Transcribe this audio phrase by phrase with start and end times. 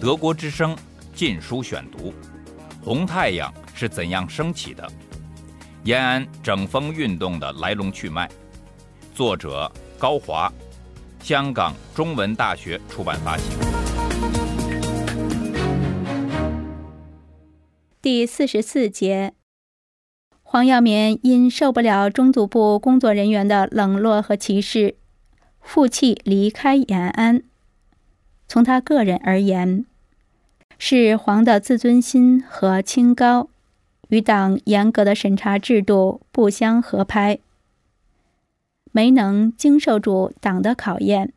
[0.00, 0.74] 德国之声
[1.14, 2.10] 《禁书选读》：
[2.84, 4.86] 红太阳是怎样升起的？
[5.84, 8.28] 延安整风运动的来龙去脉。
[9.14, 10.52] 作者高华，
[11.20, 13.44] 香港中文大学出版发行。
[18.00, 19.34] 第四十四节，
[20.42, 24.96] 黄耀明因受不了中组部工作人员的冷落和歧视，
[25.60, 27.44] 负气离开延安。
[28.52, 29.86] 从他个人而言，
[30.76, 33.48] 是黄的自尊心和清高
[34.10, 37.38] 与党严格的审查制度不相合拍，
[38.90, 41.32] 没能经受住党的考验。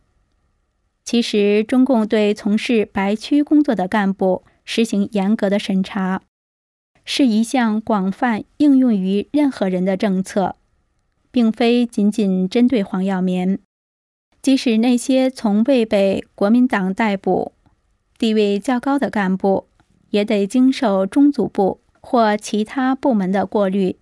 [1.06, 6.22] 其实，中共对从事白区工作的干部实行严格的审查，
[7.06, 10.58] 是一项广泛应用于任何人的政策，
[11.32, 13.60] 并非仅仅针对黄耀明。
[14.46, 17.54] 即使那些从未被国民党逮捕。
[18.20, 19.66] 地位较高的干部
[20.12, 23.98] 也得经受中组部或其他部门的过滤。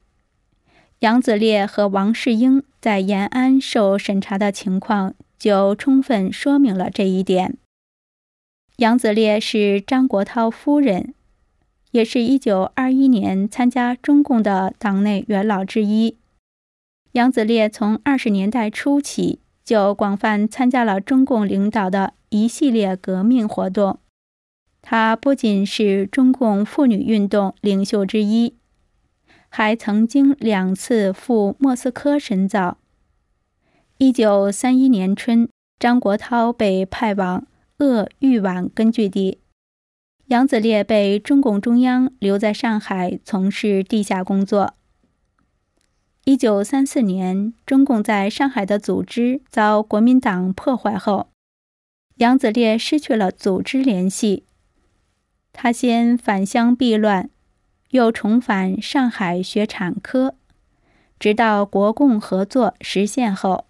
[1.00, 7.58] 杨子烈和王世英在延安受审查的情况就充分说明了这一点。
[8.76, 11.14] 杨子烈是张国焘夫人，
[11.92, 16.18] 也是一九二一年参加中共的党内元老之一。
[17.14, 24.00] 杨子烈从二十年代初起就广泛参加了中共领导的一系列革命活动。
[24.82, 28.56] 他不仅是中共妇女运动领袖之一，
[29.48, 32.78] 还曾经两次赴莫斯科深造。
[33.98, 35.48] 一九三一年春，
[35.80, 39.40] 张国焘被派往鄂豫皖根据地，
[40.26, 44.74] 杨子烈被中共中央留在上海从事地下工作。
[46.26, 51.28] 一九三四年，中共在上海的组织遭国民党破坏后，
[52.16, 54.46] 杨子烈失去了组织联系。
[55.52, 57.30] 他先返乡避乱，
[57.90, 60.36] 又重返上海学产科，
[61.20, 63.66] 直到国共合作实现后，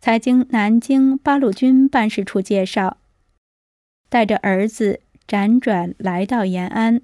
[0.00, 2.98] 才经南京八路军办事处介绍，
[4.08, 4.98] 带着儿子
[5.28, 7.00] 辗转来到延安。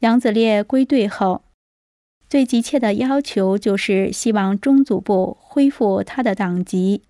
[0.00, 1.44] 杨子烈归队后，
[2.28, 7.02] 最急切的要求就是希望中组部恢复他的党籍。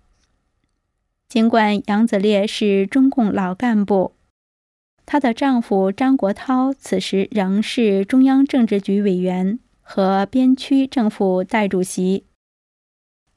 [1.27, 4.13] 尽管杨子烈是中共老干部。
[5.05, 12.25] 她的丈夫张国焘此时仍是中央政治局委员和边区政府代主席，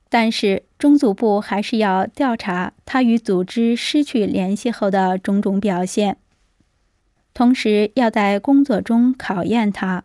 [0.08, 6.16] 但是中组部还是要调查他与组织失去联系后的种种表现，
[7.32, 10.04] 同时要在工作中考验他。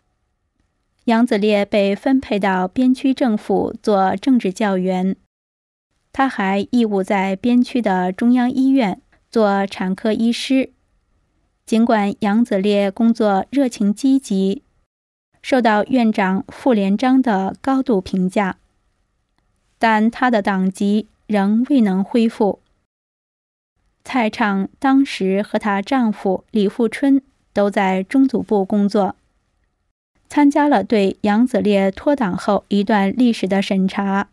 [1.06, 5.14] 杨子烈被分配到边区政府做政治教员，
[6.12, 9.00] 他还义务在边区的中央医院
[9.30, 10.70] 做产科医师。
[11.64, 14.62] 尽管杨子烈工作热情积极，
[15.40, 18.58] 受到院长傅连璋的高度评价，
[19.78, 22.58] 但他的党籍仍未能恢复。
[24.02, 29.14] 蔡畅当时和她丈夫李富春都在中组部工作，
[30.28, 34.28] 参加了对杨子烈脱党后一段历史的审查。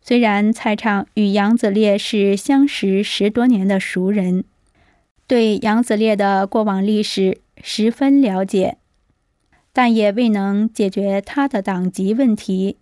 [0.00, 4.44] 虽然蔡畅与杨子烈是相识十多年的熟人。
[5.26, 8.78] 对杨子烈的过往历史十分了解，
[9.74, 12.78] 但也未能解决他的党籍问题。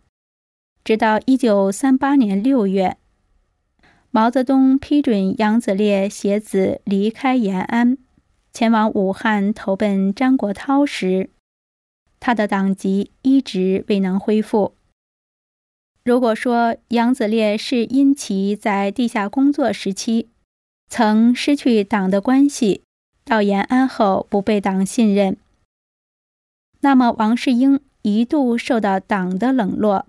[0.84, 2.97] 直到一九三八年六月，
[4.13, 7.99] 毛泽东批准杨子烈携子离开延安，
[8.53, 11.31] 前往武汉投奔张国焘时，
[12.19, 14.75] 他的党籍一直未能恢复。
[16.04, 20.28] 如果说杨子烈是因其在地下工作时期，
[20.88, 22.82] 曾失去党的关系，
[23.25, 25.37] 到延安后不被党信任。
[26.81, 30.06] 那么，王世英一度受到党的冷落，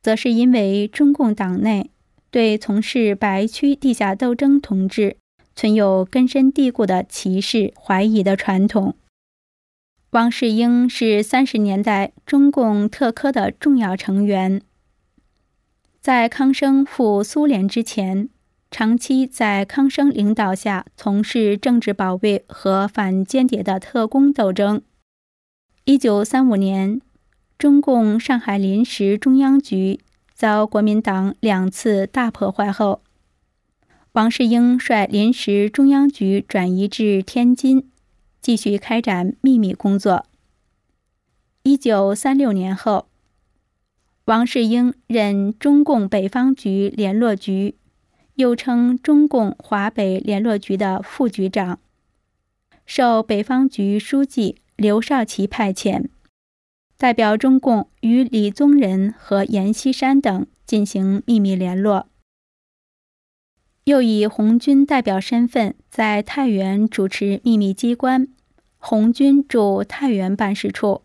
[0.00, 1.90] 则是因为中共党内
[2.30, 5.18] 对从事白区地下斗争同志
[5.54, 8.94] 存有根深蒂固的歧视、怀疑的传统。
[10.12, 14.62] 王世英是三十年代中共特科的重要成员，
[16.00, 18.30] 在康生赴苏联之前。
[18.70, 24.82] 长期在康生领导下从事政治保卫和反间谍的特工斗争。
[25.84, 27.00] 一九三五年，
[27.58, 30.00] 中共上海临时中央局
[30.34, 33.00] 遭国民党两次大破坏后，
[34.12, 37.90] 王世英率临时中央局转移至天津，
[38.48, 40.24] 继续开展秘密工作。
[41.64, 43.06] 一九三六年后，
[44.24, 47.74] 王世英任中共北方局联络局。
[48.36, 51.78] 又称中共华北联络局的副局长，
[52.86, 56.06] 受北方局书记刘少奇派遣，
[56.96, 62.08] 代表中共与李宗仁和阎锡山等进行秘密联络。
[63.84, 68.28] 又以红军代表身份在太原主持秘密机关
[68.90, 71.02] “红军驻太原办事处”，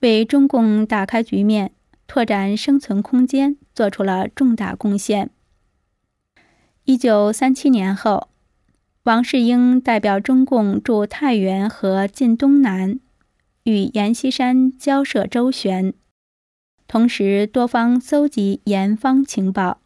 [0.00, 1.72] 为中共打开局面、
[2.06, 5.28] 拓展生存空间做出了重大贡献。
[6.84, 8.28] 一九三七年后，
[9.02, 12.98] 王世英代表中共驻太原和晋东南，
[13.64, 15.92] 与阎锡山交涉周旋，
[16.88, 19.82] 同时多方搜集阎方情报，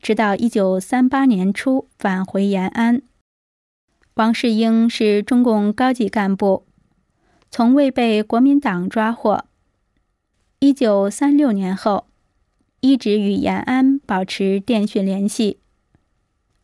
[0.00, 3.02] 直到一九三八年初返回延安。
[4.14, 6.64] 王世英是中共高级干部，
[7.50, 9.46] 从未被国民党抓获。
[10.60, 12.06] 一九三六年后，
[12.78, 15.58] 一直与延安保持电讯联系。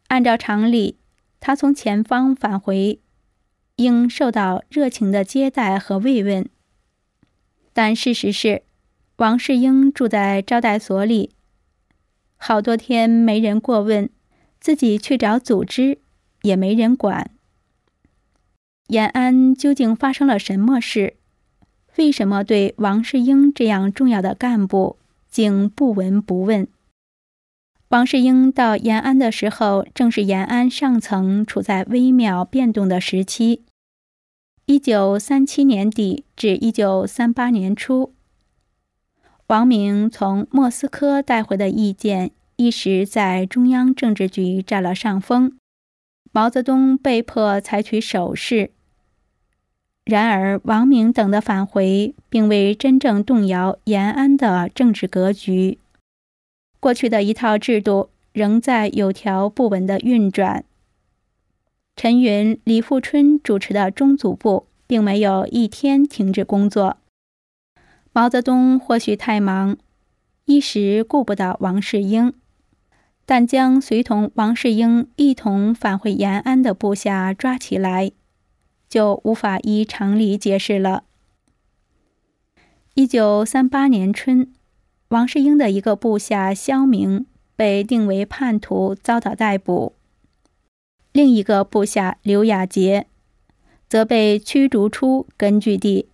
[0.07, 0.99] 按照常理，
[1.41, 3.01] 他从前方返回，
[3.75, 6.49] 应受到热情的接待和慰问。
[7.73, 8.63] 但事实是，
[9.17, 11.33] 王世英住在招待所里，
[12.37, 14.09] 好多天没人过问，
[14.61, 15.99] 自己去找组织
[16.43, 17.33] 也没人管。
[18.91, 21.15] 延安究竟发生了什么事？
[21.97, 24.99] 为什么对王世英这样重要的干部
[25.31, 26.67] 竟不闻不问？
[27.91, 33.63] 王世英到延安的时候，正是延安上层处在微妙变动的时期。
[34.67, 38.13] 一九三七年底至一九三八年初，
[39.47, 45.57] 王明从莫斯科带回的意见一时在中央政治局占了上风，
[46.33, 48.73] 毛泽东被迫采取守势。
[50.11, 55.79] 然而，王明等的返回并未真正动摇延安的政治格局。
[56.81, 60.65] 过去的一套制度仍在有条不紊地运转。
[61.95, 66.97] 陈云、李富春主持的中组部并没有一天停止工作。
[68.13, 69.77] 毛泽东或许太忙，
[70.47, 72.33] 一时顾不到王世英，
[73.25, 78.11] 但将随同王世英一同返回延安的部下抓起来，
[78.91, 81.05] 就无法依常理解释了。
[82.93, 84.53] 一九三八年春。
[85.11, 87.27] 王世英的一个部下肖明
[87.57, 89.95] 被定为叛徒，遭到逮捕；
[91.11, 93.09] 另一个部下刘亚杰
[93.89, 96.07] 则被驱逐出根据地。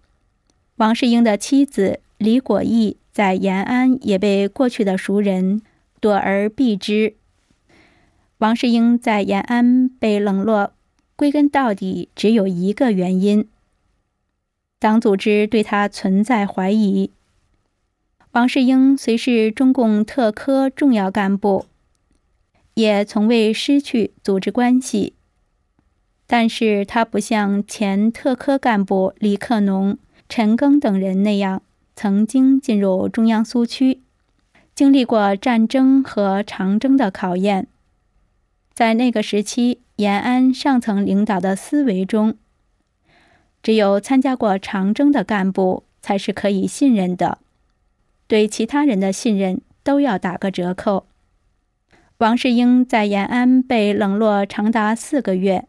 [0.76, 5.61] 王世英的妻子李果义在延安也被过去的熟人
[6.00, 7.17] 躲而避之。
[8.38, 10.72] 王世英在延安被冷落，
[11.16, 13.48] 归根到底只有一个原因：
[14.78, 17.10] 党组织对他存在怀疑。
[18.32, 21.64] 王世英虽是中共特科重要干部，
[22.74, 25.14] 也从未失去组织关系，
[26.26, 29.96] 但是他不像前特科干部李克农、
[30.28, 31.62] 陈赓等人那样，
[31.94, 34.02] 曾经进入中央苏区，
[34.74, 37.69] 经历过战争和长征的考验。
[38.74, 42.37] 在那个时期，延安上层领导的思维中，
[43.62, 47.38] 只有参加过长征的干部才是可以信任的。
[48.26, 51.06] 对其他人的信任都要打个折扣。
[52.19, 55.66] 王世英在延安被冷落长达四个月。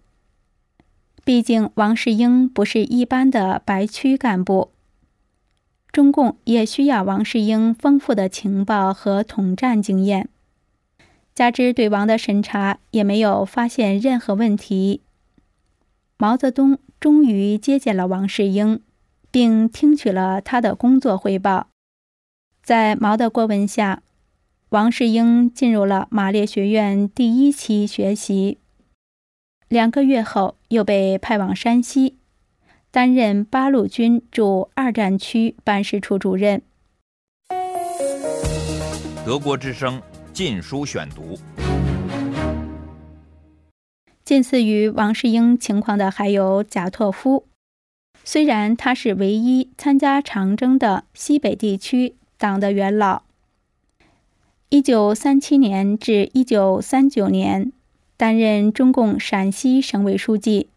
[1.23, 4.71] 毕竟，王世英不是一般的白区干部，
[5.91, 10.29] 中共也需要王世英丰富的情报和统战经验。
[11.37, 15.01] 加之对王的审查也没有发现任何问题，
[16.17, 18.81] 毛泽东终于接见了王世英，
[19.29, 21.67] 并听取了他的工作汇报。
[22.63, 24.01] 在毛的过问下，
[24.69, 28.57] 王世英进入了马列学院第一期学习。
[29.67, 32.17] 两个月后，又被派往山西，
[32.89, 36.63] 担任八路军驻二战区办事处主任。
[39.23, 39.99] 德国之声
[40.37, 41.35] 《禁书选读》。
[44.23, 47.47] 近似于王世英情况的还有贾拓夫，
[48.23, 52.13] 虽然他是唯一参加长征的西北地区。
[52.37, 53.23] 党的元老，
[54.69, 57.71] 一九三七年至一九三九年
[58.15, 60.69] 担任中共陕西省委书记，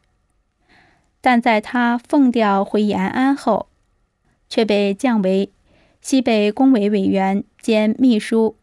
[1.21, 3.67] 但在他奉调回延安后，
[4.49, 5.51] 却被降为
[6.01, 8.57] 西北工委委员兼秘书。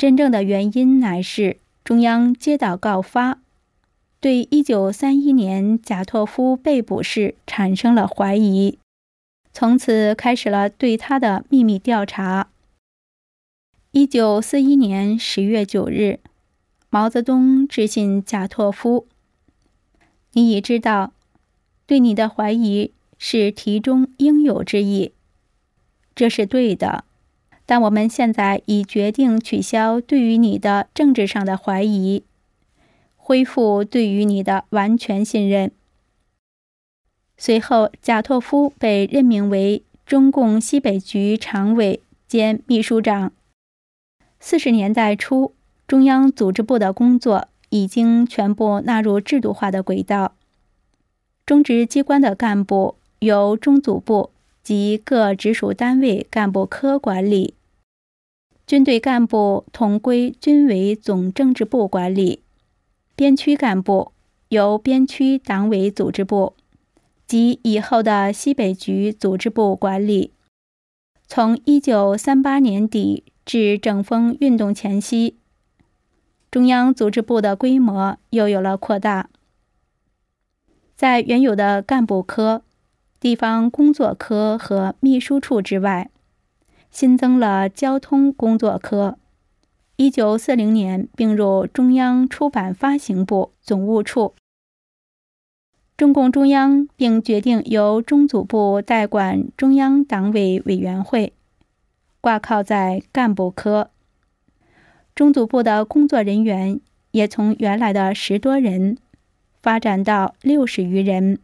[0.00, 3.42] 真正的原因乃是中央接到告发，
[4.18, 8.78] 对一九三一年贾拓夫被捕事产生了怀疑。
[9.52, 12.48] 从此开始了对他的秘密调查。
[13.90, 16.20] 一九四一年十月九日，
[16.88, 19.06] 毛泽东致信贾拓夫
[20.32, 21.12] ：“你已知道，
[21.86, 25.12] 对你的怀疑是题中应有之意，
[26.14, 27.04] 这是对的。
[27.70, 32.24] 但我们现在已决定取消对于你的政治上的怀疑，
[33.16, 35.70] 恢复对于你的完全信任。”
[37.38, 43.30] 随后，贾拓夫被任命为中共西北局常委兼秘书长。
[44.40, 45.54] 四十年代初，
[45.86, 50.34] 中央组织部的工作已经全部纳入制度化的轨道。
[51.46, 54.30] 中直机关的干部由中组部
[54.64, 57.54] 及各直属单位干部科管理，
[58.70, 62.44] 军队干部统归军委总政治部管理，
[63.16, 64.12] 边区干部
[64.50, 66.54] 由边区党委组织部。
[67.26, 70.32] 及以后的西北局组织部管理。
[71.26, 75.36] 从一九三八年底至整风运动前夕，
[76.48, 79.30] 中央组织部的规模又有了扩大。
[80.94, 82.62] 在原有的干部科、
[83.18, 86.08] 地方工作科和秘书处之外，
[86.90, 89.18] 新增了交通工作科。
[89.96, 94.34] 一九四零年并入中央出版发行部总务处。
[95.96, 101.34] 中共中央并决定由中组部代管中央党委委员会，
[102.22, 103.90] 挂靠在干部科。
[105.14, 106.80] 中组部的工作人员
[107.10, 108.96] 也从原来的十多人
[109.60, 111.38] 发展到六十余人。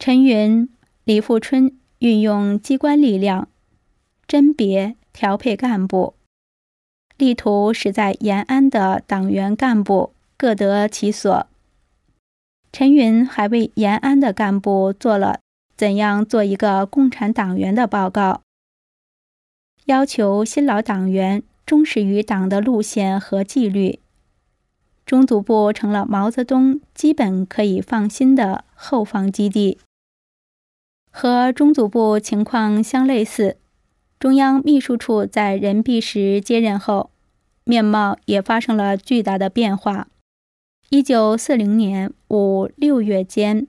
[0.00, 0.68] 陈云、
[1.04, 3.48] 李富春运用机关力量，
[4.28, 6.14] 甄别调配干部，
[7.16, 11.46] 力图使在延安的党员干部各得其所。
[12.72, 15.40] 陈云还为延安的干部做了
[15.76, 18.42] 怎样做一个共产党员的报告，
[19.84, 24.00] 要求新老党员忠实于党的路线和纪律。
[25.06, 29.78] 中组部成了毛泽东基本可以放心的后方基地。
[31.12, 33.56] 和中组部情况相类似，
[34.18, 37.10] 中央秘书处在任弼时接任后，
[37.64, 40.08] 面貌也发生了巨大的变化。
[40.88, 43.66] 一九四零年五六月间，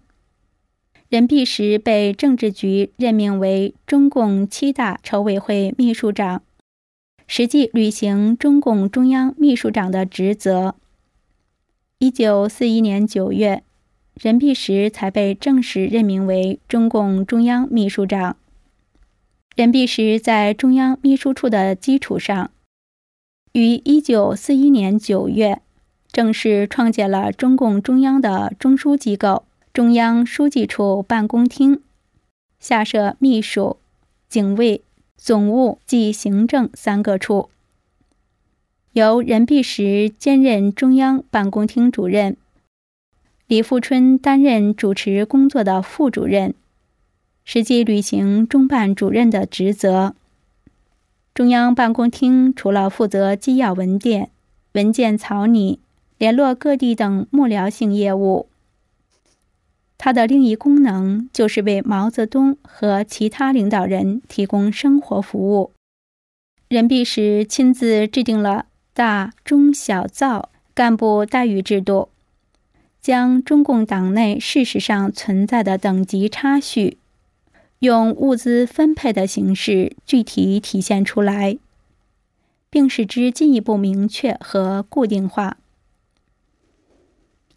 [1.09, 6.41] 任弼时被政治局任命为中共七大筹委会秘书长，
[7.27, 10.75] 实际履行中共中央秘书长的职责。
[11.99, 13.63] 一九四一年九月，
[14.13, 18.37] 任弼时才被正式任命为中共中央秘书长。
[19.57, 22.51] 任弼时在中央秘书处的基础上，
[23.53, 25.63] 于一九四一年九月。
[26.11, 31.81] 正式创建了中共中央的中枢机构——中央书记处办公厅，
[32.59, 33.77] 下设秘书、
[34.29, 34.83] 警卫、
[35.15, 37.49] 总务及行政三个处，
[38.91, 42.37] 由任弼时兼任中央办公厅主任，
[43.47, 46.53] 李富春担任主持工作的副主任，
[47.49, 50.13] 实际履行中办主任的职责。
[51.33, 54.29] 中央办公厅除了负责机要文件、
[54.73, 55.79] 文件草拟。
[56.17, 58.49] 联络各地等幕僚性业务。
[59.99, 65.73] 它的另一功能就是为毛泽东和其他领导人提供生活服务。
[66.69, 72.09] 任弼时亲自制定了大中小灶干部待遇制度，
[72.99, 76.97] 将中共党内事实上存在的等级差序，
[77.79, 81.57] 用物资分配的形式具体体现出来，
[82.69, 85.57] 并使之进一步明确和固定化。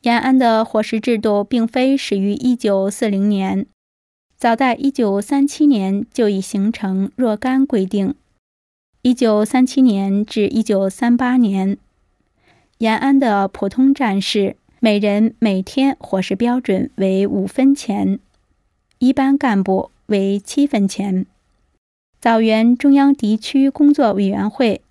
[0.02, 3.66] 延安的伙食制度并非始于一九四零年，
[4.36, 8.14] 早在一九三七年就已形成若干规定。
[9.02, 11.78] 一九三七年至一九三八年，
[12.78, 18.18] 延安的普通战士每人每天伙食标准为五分钱，
[18.98, 21.26] 一般干部为七分钱。
[22.20, 24.82] 枣园中央敌区工作委员会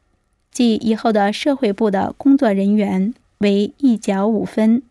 [0.52, 4.82] 即以后的社会部的工作人员为一角五分。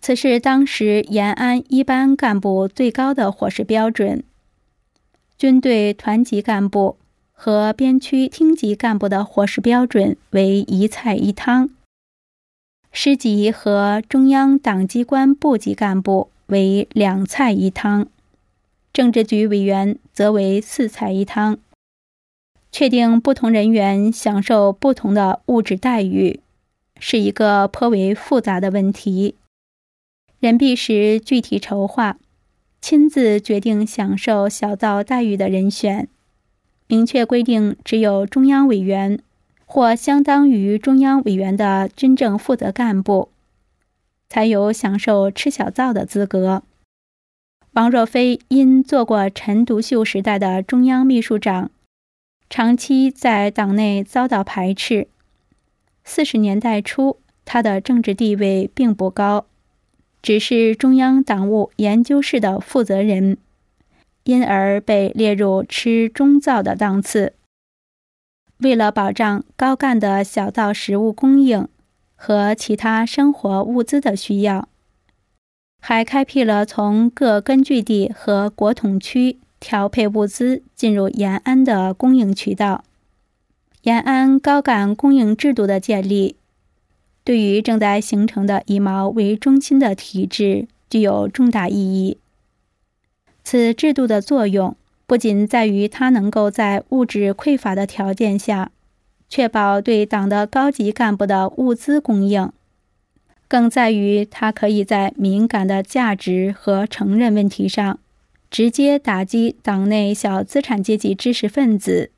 [0.00, 4.24] 此是当时延安一般干部最高的伙食标准。
[5.38, 6.96] 军队团级干部
[7.32, 11.68] 和边区厅级干部的伙食标准为一菜一汤；
[12.90, 18.06] 师级和中央党机关部级干部为两菜一汤；
[19.00, 21.58] 政治局委员则为四菜一汤。
[22.70, 26.40] 确定不同人员享受不同的物质待遇，
[26.98, 29.36] 是一个颇为复杂的问题。
[30.38, 32.18] 任弼时具体筹划，
[32.82, 36.06] 亲自决定享受小灶待遇的人选，
[36.86, 39.18] 明确规定只有中央委员
[39.64, 43.30] 或相当于中央委员的军政负责干部，
[44.28, 46.62] 才有享受吃小灶的资格。
[47.72, 51.70] 王若飞因做过陈独秀时代的中央秘书长，
[52.48, 55.06] 长期在党内遭到排斥。
[56.02, 59.46] 四十年代初，他的政治地位并不高，
[60.20, 63.38] 只是中央党务研究室的负责人。
[64.24, 67.32] 因而被列入吃中灶的档次。
[68.58, 71.66] 为了保障高干的小灶食物供应
[72.14, 74.68] 和其他生活物资的需要，
[75.80, 82.84] 还开辟了从各根据地和国统区调配物资进入延安的供应渠道。
[83.82, 86.36] 延安高干供应制度的建立，
[87.24, 92.18] 对于正在形成的以毛为中心的体制具有重大意义。
[93.42, 98.70] 此制度的作用不仅在于它能够在物质匮乏的条件下，
[99.28, 102.52] 确保对党的高级干部的物资供应，
[103.50, 107.98] 更在于它可以在敏感的价值和承认问题上，
[108.48, 112.12] 直接打击党内小资产阶级知识分子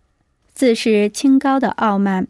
[0.53, 2.29] 自视清高的傲慢。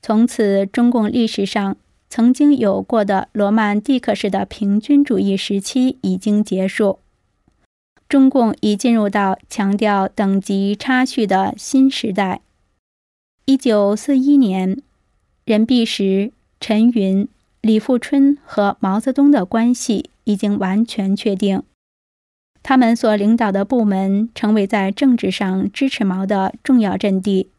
[0.00, 1.76] 从此，中共历史上
[2.08, 7.00] 曾经有过的罗曼蒂克式的平均主义时期已经结束。
[8.08, 12.40] 中共已进入到强调等级差序的新时代。
[13.46, 14.80] 一九四一年，
[15.44, 17.26] 任弼时、陈云、
[17.66, 21.64] 李富春和毛泽东的关系已经完全确定，
[22.62, 27.50] 他们所领导的部门成为在政治上支持毛的重要阵地。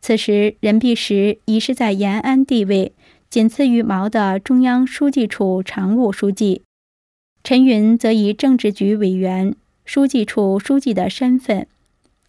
[0.00, 2.94] 此时，任弼时已是在延安地位
[3.28, 6.62] 仅次于毛的中央书记处常务书记。
[7.44, 11.66] 陈云则以政治局委员、书记处书记的身份，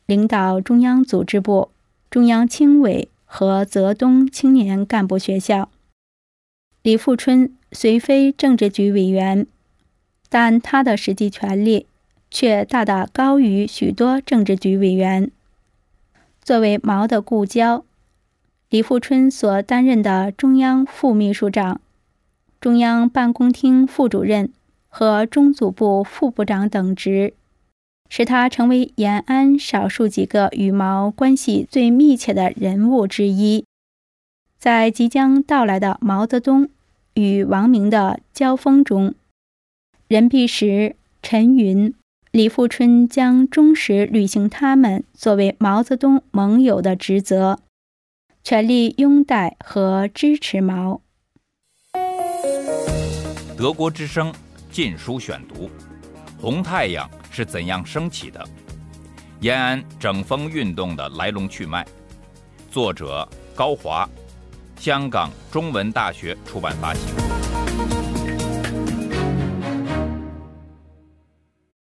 [0.06, 1.70] 领导中央组织部、
[2.10, 5.70] 中央青委和泽东青年干部学校。
[6.84, 9.46] 李富春虽非政治局委员，
[10.30, 11.86] 但他的实际权力
[12.30, 15.30] 却大大高于许多政治局委员。
[16.44, 17.86] 作为毛的故交，
[18.70, 21.80] 李富春所担任的中央副秘书长、
[22.60, 24.52] 中央办公厅副主任。
[24.94, 27.34] 和中组部副部长等职，
[28.10, 33.64] 使他成为延安少数几个与毛关系最密切的人物之一。
[34.62, 36.70] 在即将到来的毛泽东
[37.16, 39.16] 与王明的交锋中，
[40.08, 41.92] 任弼时、陈云、
[42.30, 47.58] 李富春将忠实履行他们作为毛泽东盟友的职责，
[48.44, 51.02] 全力拥戴和支持毛。
[53.58, 54.32] 德国之声。
[54.70, 55.70] 禁书选读：
[56.40, 58.42] 红太阳是怎样升起的？
[59.42, 61.86] 延安整风运动的来龙去脉。
[62.70, 64.08] 作者高华，
[64.82, 67.31] 香港中文大学出版发行。